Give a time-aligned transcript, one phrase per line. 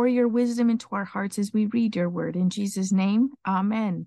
[0.00, 2.34] pour your wisdom into our hearts as we read your word.
[2.34, 4.06] In Jesus' name, amen.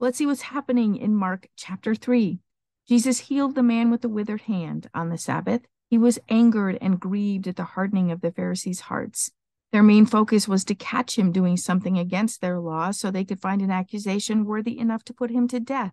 [0.00, 2.40] Let's see what's happening in Mark chapter 3.
[2.88, 5.60] Jesus healed the man with the withered hand on the Sabbath.
[5.88, 9.30] He was angered and grieved at the hardening of the Pharisees' hearts.
[9.70, 13.40] Their main focus was to catch him doing something against their law so they could
[13.40, 15.92] find an accusation worthy enough to put him to death.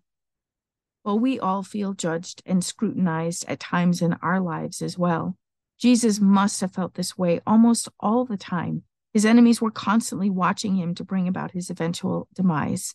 [1.04, 5.38] Well, we all feel judged and scrutinized at times in our lives as well.
[5.78, 8.86] Jesus must have felt this way almost all the time
[9.16, 12.94] his enemies were constantly watching him to bring about his eventual demise.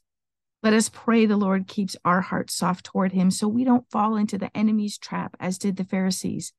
[0.62, 4.16] Let us pray the Lord keeps our hearts soft toward him so we don't fall
[4.16, 6.52] into the enemy's trap as did the Pharisees.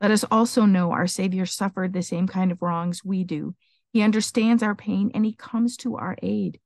[0.00, 3.56] Let us also know our Savior suffered the same kind of wrongs we do.
[3.92, 6.60] He understands our pain and he comes to our aid.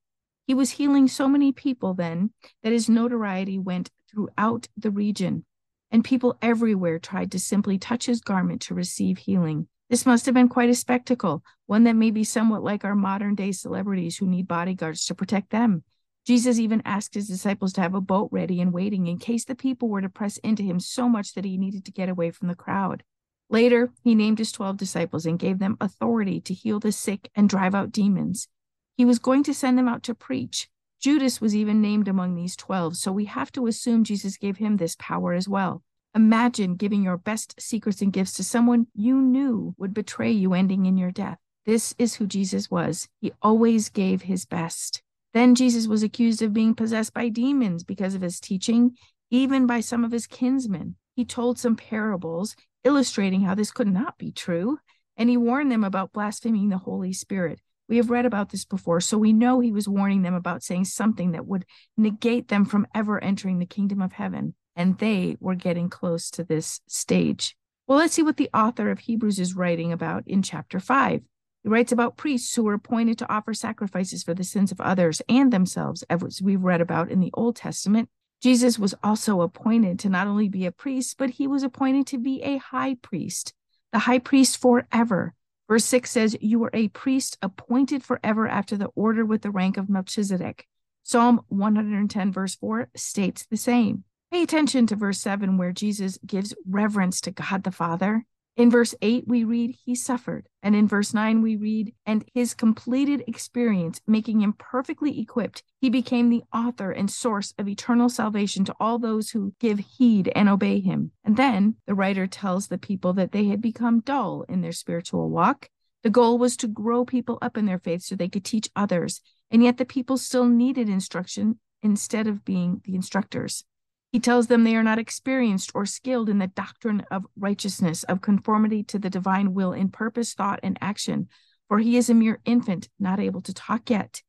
[0.47, 5.47] He was healing so many people then that his notoriety went throughout the region,
[5.91, 9.69] and people everywhere tried to simply touch his garment to receive healing.
[9.92, 13.34] This must have been quite a spectacle, one that may be somewhat like our modern
[13.34, 15.84] day celebrities who need bodyguards to protect them.
[16.26, 19.54] Jesus even asked his disciples to have a boat ready and waiting in case the
[19.54, 22.48] people were to press into him so much that he needed to get away from
[22.48, 23.02] the crowd.
[23.50, 27.46] Later, he named his 12 disciples and gave them authority to heal the sick and
[27.46, 28.48] drive out demons.
[28.96, 30.70] He was going to send them out to preach.
[31.02, 34.78] Judas was even named among these 12, so we have to assume Jesus gave him
[34.78, 35.82] this power as well.
[36.14, 40.84] Imagine giving your best secrets and gifts to someone you knew would betray you, ending
[40.84, 41.38] in your death.
[41.64, 43.08] This is who Jesus was.
[43.22, 45.02] He always gave his best.
[45.32, 48.94] Then Jesus was accused of being possessed by demons because of his teaching,
[49.30, 50.97] even by some of his kinsmen.
[51.16, 54.78] He told some parables illustrating how this could not be true,
[55.16, 57.58] and he warned them about blaspheming the Holy Spirit.
[57.88, 60.84] We have read about this before, so we know he was warning them about saying
[60.87, 61.64] something that would
[61.97, 66.44] negate them from ever entering the kingdom of heaven and they were getting close to
[66.44, 67.56] this stage.
[67.87, 71.22] Well, let's see what the author of Hebrews is writing about in chapter 5.
[71.62, 75.22] He writes about priests who were appointed to offer sacrifices for the sins of others
[75.28, 78.09] and themselves, as we've read about in the Old Testament.
[78.43, 82.19] Jesus was also appointed to not only be a priest, but he was appointed to
[82.19, 83.55] be a high priest,
[83.93, 85.34] the high priest forever.
[85.69, 89.77] Verse 6 says, You are a priest appointed forever after the order with the rank
[89.77, 90.66] of Melchizedek.
[91.05, 94.05] Psalm 110, verse 4 states the same.
[94.32, 98.25] Pay attention to verse 7, where Jesus gives reverence to God the Father.
[98.56, 100.48] In verse 8, we read, He suffered.
[100.62, 105.91] And in verse 9, we read, And his completed experience, making him perfectly equipped, he
[105.91, 110.49] became the author and source of eternal salvation to all those who give heed and
[110.49, 111.10] obey him.
[111.22, 115.28] And then the writer tells the people that they had become dull in their spiritual
[115.28, 115.69] walk.
[116.04, 119.20] The goal was to grow people up in their faith so they could teach others.
[119.50, 123.66] And yet the people still needed instruction instead of being the instructors.
[124.12, 128.21] He tells them they are not experienced or skilled in the doctrine of righteousness, of
[128.21, 131.28] conformity to the divine will in purpose, thought, and action,
[131.67, 134.23] for he is a mere infant, not able to talk yet.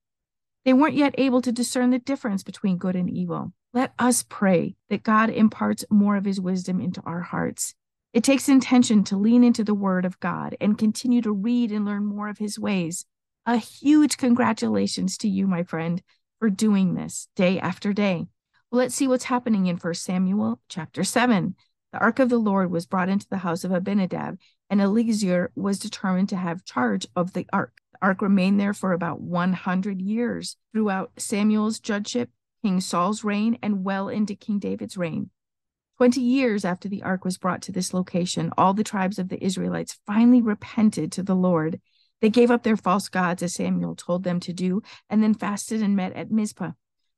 [0.64, 3.52] They weren't yet able to discern the difference between good and evil.
[3.74, 7.76] Let us pray that God imparts more of his wisdom into our hearts.
[8.14, 11.84] It takes intention to lean into the word of God and continue to read and
[11.84, 13.06] learn more of his ways.
[13.46, 16.02] A huge congratulations to you, my friend,
[16.40, 18.28] for doing this day after day.
[18.76, 21.54] Let's see what's happening in 1 Samuel chapter 7.
[21.92, 25.78] The ark of the Lord was brought into the house of Abinadab, and Eleazar was
[25.78, 27.74] determined to have charge of the ark.
[27.92, 32.32] The ark remained there for about 100 years throughout Samuel's judgeship,
[32.64, 35.30] King Saul's reign, and well into King David's reign.
[35.98, 39.46] 20 years after the ark was brought to this location, all the tribes of the
[39.46, 41.80] Israelites finally repented to the Lord.
[42.22, 44.82] They gave up their false gods, as Samuel told them to do,
[45.12, 46.72] and then fasted and met at Mizpah.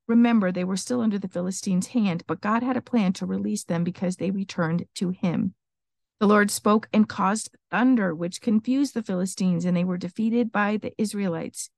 [0.08, 3.64] Remember, they were still under the Philistines' hand, but God had a plan to release
[3.64, 5.56] them because they returned to him.
[6.20, 10.78] The Lord spoke and caused thunder, which confused the Philistines, and they were defeated by
[10.78, 11.70] the Israelites.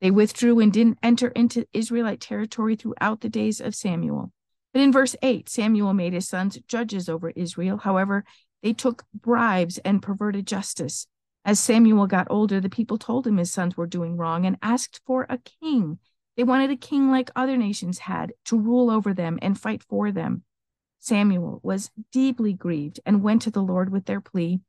[0.00, 4.32] They withdrew and didn't enter into Israelite territory throughout the days of Samuel.
[4.72, 7.78] But in verse 8, Samuel made his sons judges over Israel.
[7.78, 8.24] However,
[8.62, 11.06] they took bribes and perverted justice.
[11.46, 15.00] As Samuel got older, the people told him his sons were doing wrong and asked
[15.06, 15.98] for a king.
[16.36, 20.12] They wanted a king like other nations had to rule over them and fight for
[20.12, 20.42] them.
[21.00, 24.60] Samuel was deeply grieved and went to the Lord with their plea.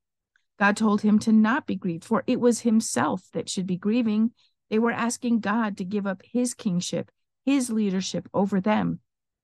[0.59, 4.31] God told him to not be grieved, for it was himself that should be grieving.
[4.69, 7.11] They were asking God to give up his kingship
[7.47, 8.99] his leadership over them.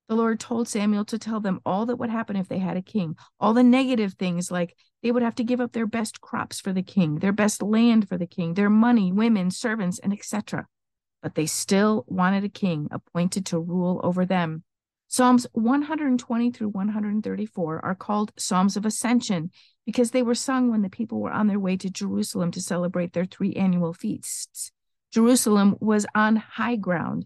[0.10, 2.82] The Lord told Samuel to tell them all that would happen if they had a
[2.82, 6.60] king, all the negative things like they would have to give up their best crops
[6.60, 10.68] for the king, their best land for the king, their money, women, servants, and etc.
[11.24, 14.64] But they still wanted a king appointed to rule over them.
[15.08, 19.50] Psalms 120 through 134 are called Psalms of Ascension
[19.86, 23.14] because they were sung when the people were on their way to Jerusalem to celebrate
[23.14, 24.72] their three annual feasts.
[25.12, 27.26] Jerusalem was on high ground.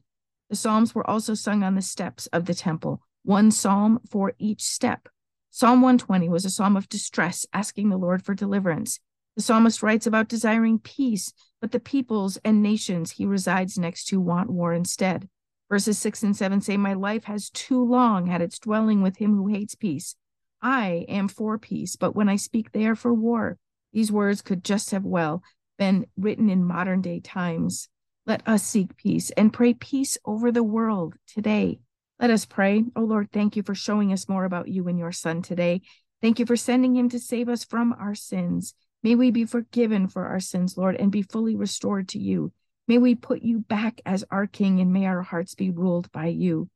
[0.50, 4.62] The Psalms were also sung on the steps of the temple, one psalm for each
[4.62, 5.10] step.
[5.50, 9.00] Psalm 120 was a psalm of distress, asking the Lord for deliverance.
[9.38, 11.32] The psalmist writes about desiring peace,
[11.62, 15.28] but the peoples and nations he resides next to want war instead.
[15.70, 19.36] Verses 6 and 7 say, My life has too long had its dwelling with him
[19.36, 20.16] who hates peace.
[20.62, 23.58] I am for peace, but when I speak, they are for war.
[23.94, 25.44] These words could just have well
[25.78, 27.90] been written in modern day times.
[28.26, 31.80] Let us seek peace and pray peace over the world today.
[32.20, 32.84] Let us pray.
[32.96, 35.82] Oh Lord, thank you for showing us more about you and your Son today.
[36.22, 38.74] Thank you for sending him to save us from our sins.
[39.04, 42.52] May we be forgiven for our sins, Lord, and be fully restored to you.
[42.88, 46.28] May we put you back as our King, and may our hearts be ruled by
[46.28, 46.70] you.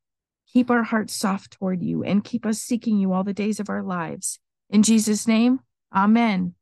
[0.53, 3.69] Keep our hearts soft toward you, and keep us seeking you all the days of
[3.69, 4.39] our lives.
[4.69, 5.61] In Jesus' name,
[5.93, 6.55] Amen.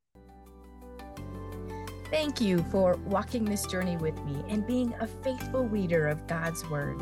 [2.10, 6.68] Thank you for walking this journey with me and being a faithful reader of God's
[6.68, 7.00] Word.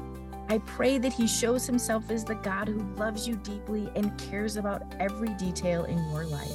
[0.50, 4.58] I pray that He shows Himself as the God who loves you deeply and cares
[4.58, 6.52] about every detail in your life.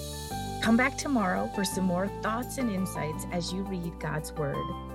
[0.63, 4.92] Come back tomorrow for some more thoughts and insights as you read God's Word.